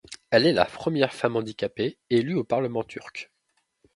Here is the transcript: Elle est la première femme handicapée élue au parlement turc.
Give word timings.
Elle 0.31 0.47
est 0.47 0.51
la 0.53 0.65
première 0.65 1.13
femme 1.13 1.35
handicapée 1.35 1.99
élue 2.09 2.33
au 2.33 2.43
parlement 2.43 2.83
turc. 2.83 3.31